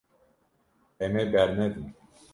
[1.03, 1.87] Em ê bernedin.